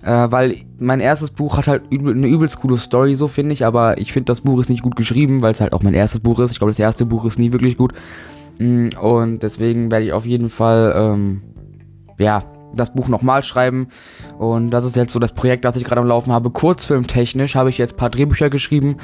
äh, 0.03 0.27
weil 0.29 0.57
mein 0.77 0.99
erstes 0.99 1.31
Buch 1.31 1.57
hat 1.57 1.67
halt 1.67 1.81
übel, 1.89 2.13
eine 2.13 2.27
übelst 2.27 2.59
coole 2.59 2.77
Story, 2.77 3.15
so 3.15 3.27
finde 3.27 3.53
ich, 3.53 3.65
aber 3.65 3.97
ich 3.97 4.13
finde, 4.13 4.25
das 4.25 4.41
Buch 4.41 4.59
ist 4.59 4.69
nicht 4.69 4.83
gut 4.83 4.95
geschrieben, 4.95 5.41
weil 5.41 5.53
es 5.53 5.59
halt 5.59 5.73
auch 5.73 5.81
mein 5.81 5.95
erstes 5.95 6.19
Buch 6.19 6.39
ist. 6.39 6.51
Ich 6.51 6.59
glaube, 6.59 6.69
das 6.69 6.77
erste 6.77 7.07
Buch 7.07 7.25
ist 7.25 7.39
nie 7.39 7.51
wirklich 7.51 7.77
gut. 7.77 7.93
Mm, 8.59 8.89
und 9.01 9.41
deswegen 9.41 9.89
werde 9.89 10.05
ich 10.05 10.13
auf 10.13 10.27
jeden 10.27 10.51
Fall, 10.51 10.93
ähm, 10.95 11.41
ja, 12.19 12.43
das 12.73 12.93
Buch 12.93 13.07
nochmal 13.07 13.43
schreiben. 13.43 13.87
Und 14.37 14.71
das 14.71 14.85
ist 14.85 14.95
jetzt 14.95 15.13
so 15.13 15.19
das 15.19 15.33
Projekt, 15.33 15.65
das 15.65 15.75
ich 15.75 15.83
gerade 15.83 16.01
am 16.01 16.07
Laufen 16.07 16.31
habe. 16.31 16.49
Kurzfilmtechnisch 16.49 17.55
habe 17.55 17.69
ich 17.69 17.77
jetzt 17.77 17.93
ein 17.93 17.97
paar 17.97 18.09
Drehbücher 18.09 18.49
geschrieben. 18.49 18.97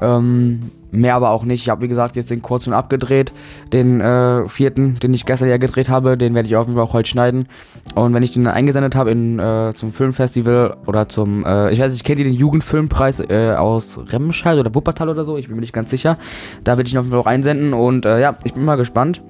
Ähm, 0.00 0.70
mehr 0.90 1.14
aber 1.14 1.30
auch 1.30 1.44
nicht. 1.44 1.62
Ich 1.62 1.68
habe, 1.68 1.82
wie 1.82 1.88
gesagt, 1.88 2.16
jetzt 2.16 2.30
den 2.30 2.42
Kurzfilm 2.42 2.74
abgedreht. 2.74 3.32
Den 3.72 4.00
äh, 4.00 4.48
vierten, 4.48 4.98
den 4.98 5.14
ich 5.14 5.24
gestern 5.24 5.48
ja 5.48 5.56
gedreht 5.56 5.88
habe, 5.88 6.18
den 6.18 6.34
werde 6.34 6.48
ich 6.48 6.56
auf 6.56 6.66
jeden 6.66 6.76
Fall 6.76 6.86
auch 6.86 6.92
heute 6.92 7.08
schneiden. 7.08 7.48
Und 7.94 8.12
wenn 8.12 8.22
ich 8.22 8.32
den 8.32 8.46
eingesendet 8.46 8.94
habe 8.94 9.12
äh, 9.12 9.74
zum 9.74 9.92
Filmfestival 9.92 10.76
oder 10.86 11.08
zum, 11.08 11.44
äh, 11.46 11.72
ich 11.72 11.80
weiß 11.80 11.92
nicht, 11.92 12.04
kennt 12.04 12.18
ihr 12.18 12.24
den 12.24 12.34
Jugendfilmpreis 12.34 13.20
äh, 13.20 13.54
aus 13.56 13.98
Remscheid 14.08 14.58
oder 14.58 14.74
Wuppertal 14.74 15.08
oder 15.08 15.24
so? 15.24 15.36
Ich 15.36 15.46
bin 15.46 15.56
mir 15.56 15.62
nicht 15.62 15.72
ganz 15.72 15.90
sicher. 15.90 16.18
Da 16.64 16.76
werde 16.76 16.88
ich 16.88 16.94
ihn 16.94 16.98
auf 16.98 17.04
jeden 17.04 17.12
Fall 17.12 17.20
auch 17.20 17.26
einsenden. 17.26 17.72
Und 17.72 18.04
äh, 18.04 18.20
ja, 18.20 18.36
ich 18.44 18.54
bin 18.54 18.64
mal 18.64 18.76
gespannt. 18.76 19.22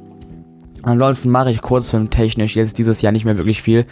Ansonsten 0.83 1.31
mache 1.31 1.51
ich 1.51 1.63
kurzfilmtechnisch 1.63 2.57
jetzt 2.57 2.79
dieses 2.79 3.03
Jahr 3.03 3.13
nicht 3.13 3.25
mehr 3.25 3.39
wirklich 3.39 3.63
viel. 3.63 3.87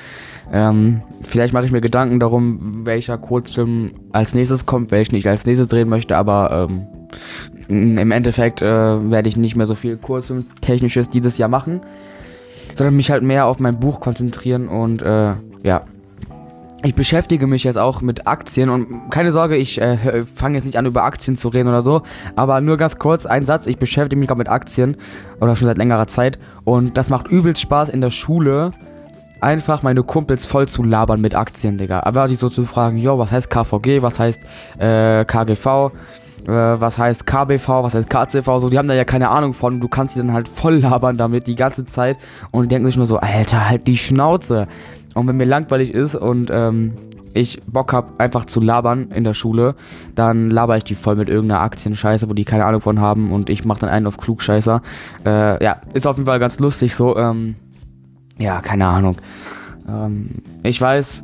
Ähm, 0.52 1.02
vielleicht 1.20 1.52
mache 1.52 1.64
ich 1.64 1.72
mir 1.72 1.80
Gedanken 1.80 2.18
darum, 2.18 2.84
welcher 2.84 3.16
Kurzfilm 3.16 3.92
als 4.12 4.34
nächstes 4.34 4.66
kommt, 4.66 4.90
welchen 4.90 5.14
ich 5.14 5.28
als 5.28 5.46
nächstes 5.46 5.68
drehen 5.68 5.88
möchte, 5.88 6.16
aber 6.16 6.68
ähm, 6.68 6.86
im 7.68 8.10
Endeffekt 8.10 8.62
äh, 8.62 9.10
werde 9.10 9.28
ich 9.28 9.36
nicht 9.36 9.54
mehr 9.54 9.66
so 9.66 9.76
viel 9.76 9.96
Kurzfilmtechnisches 9.96 11.10
dieses 11.10 11.38
Jahr 11.38 11.48
machen, 11.48 11.80
sondern 12.74 12.96
mich 12.96 13.10
halt 13.10 13.22
mehr 13.22 13.46
auf 13.46 13.60
mein 13.60 13.78
Buch 13.78 14.00
konzentrieren 14.00 14.66
und 14.66 15.02
äh, 15.02 15.34
ja, 15.62 15.84
ich 16.82 16.94
beschäftige 16.94 17.46
mich 17.46 17.64
jetzt 17.64 17.76
auch 17.76 18.00
mit 18.00 18.26
Aktien 18.26 18.70
und 18.70 19.10
keine 19.10 19.32
Sorge, 19.32 19.56
ich 19.56 19.80
äh, 19.80 20.24
fange 20.34 20.56
jetzt 20.56 20.64
nicht 20.64 20.76
an 20.76 20.86
über 20.86 21.04
Aktien 21.04 21.36
zu 21.36 21.48
reden 21.48 21.68
oder 21.68 21.82
so, 21.82 22.02
aber 22.36 22.60
nur 22.60 22.76
ganz 22.76 22.98
kurz 22.98 23.26
ein 23.26 23.44
Satz, 23.44 23.66
ich 23.66 23.78
beschäftige 23.78 24.18
mich 24.18 24.28
gerade 24.28 24.38
mit 24.38 24.48
Aktien 24.48 24.96
oder 25.40 25.56
schon 25.56 25.66
seit 25.66 25.78
längerer 25.78 26.06
Zeit 26.06 26.38
und 26.64 26.96
das 26.96 27.10
macht 27.10 27.28
übelst 27.28 27.60
Spaß 27.60 27.90
in 27.90 28.00
der 28.00 28.10
Schule 28.10 28.72
einfach 29.40 29.82
meine 29.82 30.02
Kumpels 30.02 30.46
voll 30.46 30.68
zu 30.68 30.82
labern 30.82 31.20
mit 31.20 31.34
Aktien, 31.34 31.78
Digga. 31.78 32.00
Aber 32.04 32.28
die 32.28 32.34
so 32.34 32.48
zu 32.48 32.66
fragen, 32.66 32.98
jo, 32.98 33.18
was 33.18 33.32
heißt 33.32 33.48
KVG, 33.50 34.02
was 34.02 34.18
heißt 34.18 34.40
äh, 34.78 35.24
KGV, 35.24 35.92
äh, 36.46 36.80
was 36.80 36.98
heißt 36.98 37.26
KBV, 37.26 37.68
was 37.68 37.94
heißt 37.94 38.08
KCV, 38.10 38.58
so, 38.58 38.70
die 38.70 38.78
haben 38.78 38.88
da 38.88 38.94
ja 38.94 39.04
keine 39.04 39.30
Ahnung 39.30 39.54
von. 39.54 39.80
Du 39.80 39.88
kannst 39.88 40.14
sie 40.14 40.20
dann 40.20 40.32
halt 40.32 40.48
voll 40.48 40.76
labern 40.76 41.16
damit 41.16 41.46
die 41.46 41.54
ganze 41.54 41.84
Zeit 41.84 42.18
und 42.50 42.62
die 42.64 42.68
denken 42.68 42.86
sich 42.86 42.96
nur 42.96 43.06
so, 43.06 43.18
Alter, 43.18 43.68
halt 43.68 43.86
die 43.86 43.96
Schnauze. 43.96 44.68
Und 45.14 45.26
wenn 45.26 45.36
mir 45.36 45.44
langweilig 45.44 45.92
ist 45.92 46.14
und 46.14 46.50
ähm, 46.52 46.92
ich 47.34 47.62
Bock 47.66 47.92
habe, 47.92 48.12
einfach 48.18 48.44
zu 48.44 48.60
labern 48.60 49.10
in 49.12 49.24
der 49.24 49.34
Schule, 49.34 49.74
dann 50.14 50.50
laber 50.50 50.76
ich 50.76 50.84
die 50.84 50.94
voll 50.94 51.16
mit 51.16 51.28
irgendeiner 51.28 51.60
Aktienscheiße, 51.60 52.28
wo 52.28 52.34
die 52.34 52.44
keine 52.44 52.64
Ahnung 52.64 52.80
von 52.80 53.00
haben 53.00 53.32
und 53.32 53.50
ich 53.50 53.64
mache 53.64 53.80
dann 53.80 53.90
einen 53.90 54.06
auf 54.06 54.16
Klugscheißer. 54.16 54.82
Äh, 55.24 55.62
ja, 55.62 55.80
ist 55.94 56.06
auf 56.06 56.16
jeden 56.16 56.26
Fall 56.26 56.38
ganz 56.38 56.58
lustig 56.58 56.94
so. 56.94 57.16
Ähm, 57.16 57.56
ja, 58.38 58.60
keine 58.60 58.86
Ahnung. 58.86 59.16
Ähm, 59.88 60.30
ich 60.62 60.80
weiß, 60.80 61.22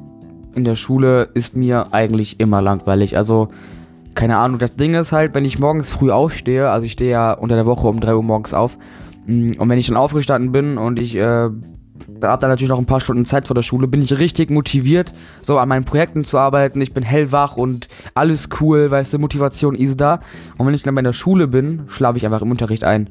in 0.54 0.64
der 0.64 0.74
Schule 0.74 1.28
ist 1.34 1.56
mir 1.56 1.92
eigentlich 1.92 2.40
immer 2.40 2.62
langweilig. 2.62 3.16
Also, 3.16 3.48
keine 4.16 4.38
Ahnung. 4.38 4.58
Das 4.58 4.74
Ding 4.74 4.94
ist 4.94 5.12
halt, 5.12 5.34
wenn 5.34 5.44
ich 5.44 5.60
morgens 5.60 5.90
früh 5.90 6.10
aufstehe, 6.10 6.70
also 6.70 6.84
ich 6.86 6.92
stehe 6.92 7.10
ja 7.10 7.32
unter 7.32 7.54
der 7.54 7.66
Woche 7.66 7.86
um 7.86 8.00
3 8.00 8.16
Uhr 8.16 8.22
morgens 8.24 8.52
auf, 8.52 8.76
mm, 9.26 9.52
und 9.58 9.68
wenn 9.68 9.78
ich 9.78 9.86
dann 9.86 9.96
aufgestanden 9.96 10.50
bin 10.50 10.78
und 10.78 11.00
ich 11.00 11.14
äh, 11.14 11.20
habe 11.20 12.40
dann 12.40 12.50
natürlich 12.50 12.70
noch 12.70 12.78
ein 12.78 12.86
paar 12.86 13.00
Stunden 13.00 13.26
Zeit 13.26 13.46
vor 13.46 13.54
der 13.54 13.62
Schule, 13.62 13.86
bin 13.86 14.02
ich 14.02 14.18
richtig 14.18 14.50
motiviert, 14.50 15.12
so 15.42 15.58
an 15.58 15.68
meinen 15.68 15.84
Projekten 15.84 16.24
zu 16.24 16.38
arbeiten. 16.38 16.80
Ich 16.80 16.92
bin 16.92 17.04
hellwach 17.04 17.56
und 17.56 17.88
alles 18.14 18.48
cool, 18.60 18.90
weißt 18.90 19.12
du, 19.12 19.18
Motivation 19.18 19.74
ist 19.74 20.00
da. 20.00 20.20
Und 20.56 20.66
wenn 20.66 20.74
ich 20.74 20.82
dann 20.82 20.94
bei 20.94 21.02
der 21.02 21.12
Schule 21.12 21.46
bin, 21.46 21.82
schlafe 21.88 22.18
ich 22.18 22.24
einfach 22.24 22.42
im 22.42 22.50
Unterricht 22.50 22.84
ein. 22.84 23.10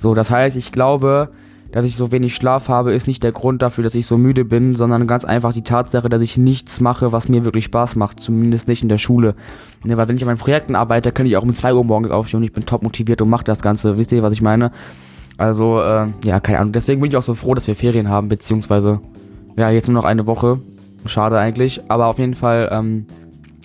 So, 0.00 0.14
das 0.14 0.30
heißt, 0.30 0.56
ich 0.56 0.72
glaube, 0.72 1.30
dass 1.72 1.84
ich 1.84 1.96
so 1.96 2.12
wenig 2.12 2.34
Schlaf 2.34 2.68
habe, 2.68 2.94
ist 2.94 3.06
nicht 3.06 3.22
der 3.22 3.32
Grund 3.32 3.62
dafür, 3.62 3.84
dass 3.84 3.94
ich 3.94 4.06
so 4.06 4.16
müde 4.16 4.44
bin, 4.44 4.74
sondern 4.76 5.06
ganz 5.06 5.24
einfach 5.24 5.52
die 5.52 5.62
Tatsache, 5.62 6.08
dass 6.08 6.22
ich 6.22 6.36
nichts 6.36 6.80
mache, 6.80 7.12
was 7.12 7.28
mir 7.28 7.44
wirklich 7.44 7.64
Spaß 7.64 7.96
macht. 7.96 8.20
Zumindest 8.20 8.68
nicht 8.68 8.82
in 8.82 8.88
der 8.88 8.98
Schule. 8.98 9.34
Ne, 9.84 9.96
weil 9.96 10.08
wenn 10.08 10.16
ich 10.16 10.22
an 10.22 10.26
meinen 10.26 10.38
Projekten 10.38 10.74
arbeite, 10.74 11.12
kann 11.12 11.26
ich 11.26 11.36
auch 11.36 11.42
um 11.42 11.54
2 11.54 11.74
Uhr 11.74 11.84
morgens 11.84 12.10
aufstehen 12.10 12.38
und 12.38 12.44
ich 12.44 12.52
bin 12.52 12.66
top 12.66 12.82
motiviert 12.82 13.20
und 13.22 13.28
mache 13.28 13.44
das 13.44 13.62
Ganze. 13.62 13.98
Wisst 13.98 14.12
ihr, 14.12 14.22
was 14.22 14.32
ich 14.32 14.42
meine? 14.42 14.70
Also, 15.38 15.80
äh, 15.80 16.06
ja, 16.24 16.40
keine 16.40 16.60
Ahnung. 16.60 16.72
Deswegen 16.72 17.00
bin 17.00 17.10
ich 17.10 17.16
auch 17.16 17.22
so 17.22 17.34
froh, 17.34 17.54
dass 17.54 17.66
wir 17.66 17.74
Ferien 17.74 18.08
haben, 18.08 18.28
beziehungsweise, 18.28 19.00
ja, 19.56 19.70
jetzt 19.70 19.88
nur 19.88 19.94
noch 19.94 20.04
eine 20.04 20.26
Woche. 20.26 20.60
Schade 21.04 21.38
eigentlich. 21.38 21.82
Aber 21.88 22.06
auf 22.06 22.18
jeden 22.18 22.34
Fall, 22.34 22.68
ähm, 22.72 23.06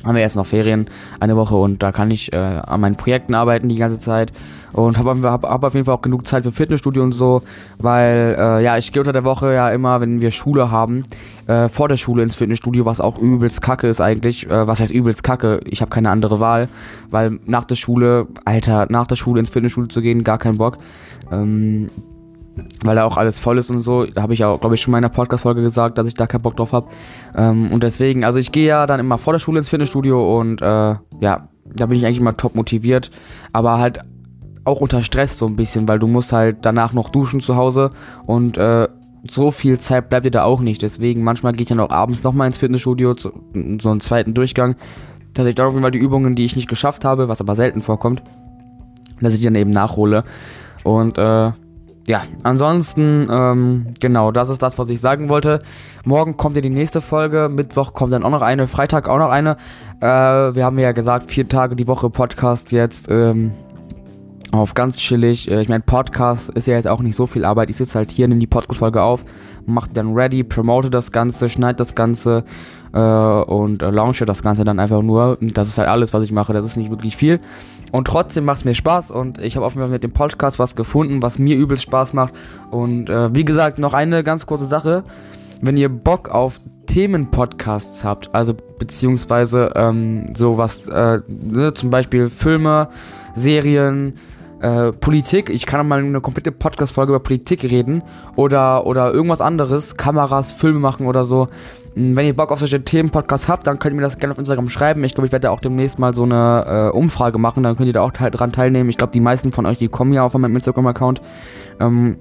haben 0.04 0.16
wir 0.16 0.22
erst 0.22 0.36
noch 0.36 0.46
Ferien, 0.46 0.90
eine 1.20 1.36
Woche 1.36 1.56
und 1.56 1.84
da 1.84 1.92
kann 1.92 2.12
ich 2.12 2.34
äh, 2.34 2.36
an 2.36 2.82
meinen 2.82 2.96
Projekten 2.96 3.36
arbeiten 3.36 3.70
die 3.70 3.78
ganze 3.78 4.00
Zeit 4.00 4.32
und 4.74 4.98
habe 4.98 5.30
hab, 5.30 5.44
hab 5.44 5.64
auf 5.64 5.74
jeden 5.74 5.86
Fall 5.86 5.96
auch 5.96 6.02
genug 6.02 6.28
Zeit 6.28 6.44
für 6.44 6.52
Fitnessstudio 6.52 7.04
und 7.04 7.12
so, 7.12 7.42
weil 7.78 8.36
äh, 8.38 8.64
ja, 8.64 8.78
ich 8.78 8.92
gehe 8.92 9.02
unter 9.02 9.14
der 9.14 9.24
Woche 9.24 9.54
ja 9.54 9.70
immer, 9.70 10.02
wenn 10.02 10.22
wir 10.22 10.32
Schule 10.32 10.72
haben, 10.72 11.04
äh, 11.48 11.68
vor 11.70 11.90
der 11.90 11.98
Schule 11.98 12.24
ins 12.24 12.36
Fitnessstudio, 12.36 12.86
was 12.86 13.02
auch 13.02 13.18
übelst 13.18 13.62
kacke 13.62 13.88
ist 13.88 14.02
eigentlich. 14.02 14.50
Äh, 14.50 14.68
was 14.68 14.80
heißt 14.80 14.92
übelst 14.92 15.24
kacke? 15.24 15.60
Ich 15.66 15.82
habe 15.82 15.90
keine 15.90 16.10
andere 16.10 16.40
Wahl, 16.40 16.70
weil 17.10 17.40
nach 17.46 17.66
der 17.66 17.76
Schule, 17.76 18.28
Alter, 18.46 18.88
nach 18.90 19.08
der 19.08 19.16
Schule 19.16 19.40
ins 19.40 19.50
Fitnessstudio 19.50 19.90
zu 19.90 20.02
gehen, 20.02 20.24
gar 20.24 20.38
keinen 20.38 20.58
Bock. 20.58 20.78
Ähm, 21.32 21.90
weil 22.84 22.96
da 22.96 23.06
auch 23.06 23.18
alles 23.18 23.40
voll 23.40 23.58
ist 23.58 23.70
und 23.70 23.82
so. 23.82 24.06
Da 24.06 24.22
habe 24.22 24.34
ich 24.34 24.44
auch, 24.44 24.60
glaube 24.60 24.76
ich, 24.76 24.82
schon 24.82 24.92
in 24.92 24.94
meiner 24.94 25.10
Podcast-Folge 25.10 25.62
gesagt, 25.62 25.98
dass 25.98 26.08
ich 26.08 26.14
da 26.14 26.28
keinen 26.28 26.42
Bock 26.42 26.58
drauf 26.58 26.74
habe. 26.74 26.88
Ähm, 27.36 27.72
und 27.72 27.84
deswegen, 27.84 28.24
also 28.24 28.40
ich 28.40 28.52
gehe 28.52 28.68
ja 28.68 28.88
dann 28.88 29.00
immer 29.00 29.18
vor 29.18 29.34
der 29.34 29.40
Schule 29.40 29.60
ins 29.60 29.70
Fitnessstudio 29.70 30.40
und 30.40 30.62
äh, 30.62 30.66
ja, 30.66 31.48
da 31.74 31.86
bin 31.86 31.98
ich 31.98 32.06
eigentlich 32.06 32.20
immer 32.20 32.36
top 32.36 32.56
motiviert. 32.56 33.12
Aber 33.54 33.78
halt 33.80 34.00
auch 34.64 34.82
unter 34.82 35.02
Stress 35.02 35.38
so 35.38 35.48
ein 35.48 35.56
bisschen, 35.56 35.88
weil 35.88 36.00
du 36.00 36.08
musst 36.08 36.34
halt 36.34 36.58
danach 36.62 36.94
noch 36.94 37.10
duschen 37.10 37.42
zu 37.42 37.56
Hause 37.56 37.92
und 38.26 38.58
äh, 38.58 38.88
so 39.28 39.52
viel 39.52 39.80
Zeit 39.80 40.10
bleibt 40.10 40.26
dir 40.26 40.32
da 40.32 40.44
auch 40.44 40.62
nicht. 40.62 40.82
Deswegen, 40.82 41.24
manchmal 41.24 41.54
gehe 41.54 41.64
ich 41.64 41.70
dann 41.70 41.80
auch 41.80 41.92
abends 41.92 42.24
nochmal 42.24 42.48
ins 42.48 42.58
Fitnessstudio, 42.58 43.14
zu, 43.14 43.32
so 43.80 43.90
einen 43.90 44.02
zweiten 44.02 44.34
Durchgang, 44.34 44.76
dass 45.34 45.48
ich 45.48 45.56
da 45.56 45.66
auf 45.66 45.74
jeden 45.74 45.84
Fall 45.84 45.92
die 45.92 46.00
Übungen, 46.00 46.36
die 46.36 46.46
ich 46.46 46.56
nicht 46.56 46.68
geschafft 46.68 47.06
habe, 47.06 47.28
was 47.28 47.40
aber 47.40 47.56
selten 47.56 47.82
vorkommt, 47.82 48.24
dass 49.20 49.34
ich 49.34 49.40
die 49.40 49.46
dann 49.46 49.56
eben 49.56 49.72
nachhole. 49.72 50.24
Und 50.84 51.18
äh, 51.18 51.52
ja, 52.08 52.24
ansonsten, 52.44 53.28
ähm, 53.30 53.86
genau, 54.00 54.32
das 54.32 54.50
ist 54.50 54.62
das, 54.62 54.78
was 54.78 54.90
ich 54.90 55.00
sagen 55.00 55.30
wollte. 55.30 55.62
Morgen 56.04 56.36
kommt 56.36 56.56
ja 56.56 56.62
die 56.62 56.70
nächste 56.70 57.00
Folge, 57.00 57.48
Mittwoch 57.50 57.94
kommt 57.94 58.12
dann 58.12 58.24
auch 58.24 58.32
noch 58.32 58.42
eine, 58.42 58.68
Freitag 58.68 59.08
auch 59.08 59.20
noch 59.20 59.30
eine. 59.30 59.58
Äh, 60.00 60.06
wir 60.06 60.66
haben 60.66 60.80
ja 60.80 60.94
gesagt, 60.94 61.32
vier 61.32 61.48
Tage 61.48 61.76
die 61.76 61.88
Woche 61.88 62.10
Podcast 62.10 62.72
jetzt 62.72 63.08
ähm, 63.12 63.52
auf 64.52 64.74
ganz 64.74 64.98
chillig. 64.98 65.50
Äh, 65.50 65.62
ich 65.62 65.70
meine, 65.70 65.84
Podcast 65.84 66.50
ist 66.50 66.68
ja 66.68 66.76
jetzt 66.76 66.88
auch 66.88 67.02
nicht 67.02 67.16
so 67.16 67.28
viel 67.28 67.46
Arbeit. 67.46 67.70
Ich 67.70 67.78
sitze 67.78 68.00
halt 68.00 68.10
hier, 68.10 68.28
nehme 68.28 68.40
die 68.40 68.48
Podcast-Folge 68.48 69.02
auf, 69.02 69.24
mache 69.68 69.92
dann 69.94 70.14
ready, 70.14 70.44
promote 70.44 70.90
das 70.90 71.12
Ganze, 71.12 71.50
schneide 71.50 71.78
das 71.78 71.94
Ganze 71.94 72.44
äh, 72.94 73.00
und 73.00 73.82
äh, 73.82 73.90
launche 73.90 74.26
das 74.26 74.42
Ganze 74.42 74.64
dann 74.64 74.80
einfach 74.80 75.02
nur. 75.02 75.38
Das 75.42 75.68
ist 75.68 75.78
halt 75.78 75.90
alles, 75.90 76.14
was 76.14 76.24
ich 76.24 76.32
mache. 76.32 76.54
Das 76.54 76.66
ist 76.66 76.78
nicht 76.78 76.90
wirklich 76.90 77.18
viel. 77.18 77.40
Und 77.92 78.06
trotzdem 78.06 78.46
macht 78.46 78.60
es 78.60 78.66
mir 78.66 78.74
Spaß 78.74 79.12
und 79.12 79.38
ich 79.38 79.58
habe 79.58 79.66
offenbar 79.66 79.90
mit 79.90 80.04
dem 80.04 80.12
Podcast 80.12 80.60
was 80.60 80.76
gefunden, 80.76 81.22
was 81.22 81.40
mir 81.40 81.58
übelst 81.58 81.84
Spaß 81.84 82.14
macht. 82.14 82.34
Und 82.70 83.10
äh, 83.10 83.36
wie 83.36 83.44
gesagt, 83.44 83.80
noch 83.80 83.94
eine 83.94 84.24
ganz 84.24 84.46
kurze 84.46 84.66
Sache. 84.66 85.04
Wenn 85.62 85.78
ihr 85.78 85.90
Bock 85.90 86.30
auf 86.30 86.60
Themenpodcasts 86.88 88.04
habt, 88.04 88.34
also 88.34 88.56
beziehungsweise 88.80 89.72
ähm, 89.76 90.26
sowas, 90.36 90.88
äh, 90.88 91.20
ne, 91.28 91.74
zum 91.74 91.90
Beispiel 91.90 92.30
Filme, 92.30 92.90
Serien, 93.36 94.18
äh, 94.62 94.92
Politik, 94.92 95.50
ich 95.50 95.66
kann 95.66 95.88
mal 95.88 96.00
eine 96.00 96.22
komplette 96.22 96.52
Podcast-Folge 96.52 97.14
über 97.14 97.20
Politik 97.20 97.64
reden 97.64 98.04
oder, 98.36 98.86
oder 98.86 99.12
irgendwas 99.12 99.42
anderes, 99.42 99.98
Kameras, 99.98 100.54
Filme 100.54 100.80
machen 100.80 101.08
oder 101.08 101.26
so. 101.26 101.48
Hm, 101.96 102.16
wenn 102.16 102.26
ihr 102.26 102.36
Bock 102.36 102.52
auf 102.52 102.60
solche 102.60 102.84
Themen-Podcasts 102.84 103.48
habt, 103.48 103.68
dann 103.68 103.80
könnt 103.80 103.94
ihr 103.94 103.98
mir 103.98 104.04
das 104.04 104.18
gerne 104.18 104.34
auf 104.34 104.40
Instagram 104.40 104.70
schreiben. 104.70 105.04
Ich 105.04 105.16
glaube, 105.16 105.26
ich 105.26 105.32
werde 105.32 105.48
da 105.48 105.52
auch 105.52 105.62
demnächst 105.62 106.00
mal 106.00 106.14
so 106.14 106.24
eine 106.24 106.92
äh, 106.94 106.96
Umfrage 106.96 107.38
machen, 107.38 107.64
dann 107.64 107.76
könnt 107.76 107.88
ihr 107.88 107.94
da 107.94 108.02
auch 108.02 108.12
dran 108.12 108.52
teilnehmen. 108.52 108.90
Ich 108.90 108.98
glaube, 108.98 109.14
die 109.14 109.20
meisten 109.20 109.52
von 109.52 109.66
euch, 109.66 109.78
die 109.78 109.88
kommen 109.88 110.14
ja 110.14 110.30
von 110.30 110.42
meinem 110.42 110.56
Instagram-Account. 110.56 111.22
Ähm, 111.80 112.18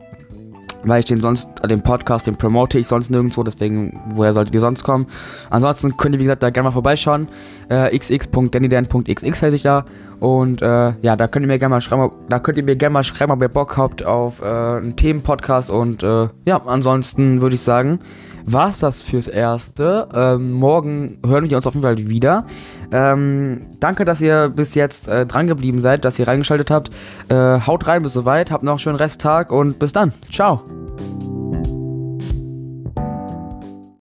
weil 0.84 1.00
ich 1.00 1.04
den 1.06 1.20
sonst, 1.20 1.48
den 1.68 1.82
Podcast, 1.82 2.26
den 2.26 2.36
promote 2.36 2.78
ich 2.78 2.86
sonst 2.86 3.10
nirgendwo, 3.10 3.42
deswegen, 3.42 4.00
woher 4.14 4.32
solltet 4.32 4.54
ihr 4.54 4.60
sonst 4.60 4.84
kommen? 4.84 5.06
Ansonsten 5.50 5.96
könnt 5.96 6.14
ihr, 6.14 6.20
wie 6.20 6.24
gesagt, 6.24 6.42
da 6.42 6.50
gerne 6.50 6.68
mal 6.68 6.72
vorbeischauen. 6.72 7.28
Äh, 7.68 7.96
xx.dannydan.xx 7.98 9.42
heiße 9.42 9.54
ich 9.54 9.62
da. 9.62 9.84
Und 10.20 10.62
äh, 10.62 10.92
ja, 11.00 11.16
da 11.16 11.28
könnt 11.28 11.44
ihr 11.44 11.48
mir 11.48 11.58
gerne 11.58 11.74
mal 11.74 11.80
schreiben, 11.80 12.10
da 12.28 12.38
könnt 12.38 12.58
ihr 12.58 12.64
mir 12.64 12.76
gerne 12.76 12.92
mal 12.92 13.04
schreiben, 13.04 13.32
ob 13.32 13.40
ihr 13.40 13.48
Bock 13.48 13.76
habt 13.76 14.04
auf 14.04 14.42
äh, 14.42 14.44
einen 14.44 14.96
Themenpodcast. 14.96 15.70
Und 15.70 16.02
äh, 16.02 16.28
ja, 16.44 16.60
ansonsten 16.66 17.40
würde 17.40 17.54
ich 17.54 17.62
sagen, 17.62 18.00
war 18.44 18.70
es 18.70 18.80
das 18.80 19.02
fürs 19.02 19.28
Erste. 19.28 20.08
Ähm, 20.14 20.52
morgen 20.52 21.18
hören 21.24 21.48
wir 21.48 21.56
uns 21.56 21.66
auf 21.66 21.74
jeden 21.74 21.84
Fall 21.84 21.98
wieder. 21.98 22.46
Ähm, 22.92 23.66
danke, 23.78 24.04
dass 24.04 24.20
ihr 24.20 24.48
bis 24.48 24.74
jetzt 24.74 25.08
äh, 25.08 25.26
dran 25.26 25.46
geblieben 25.46 25.80
seid, 25.80 26.04
dass 26.04 26.18
ihr 26.18 26.28
reingeschaltet 26.28 26.70
habt. 26.70 26.90
Äh, 27.28 27.60
haut 27.60 27.86
rein 27.86 28.02
bis 28.02 28.12
soweit, 28.12 28.50
habt 28.50 28.64
noch 28.64 28.72
einen 28.72 28.78
schönen 28.78 28.96
Resttag 28.96 29.52
und 29.52 29.78
bis 29.78 29.92
dann. 29.92 30.12
Ciao. 30.30 30.62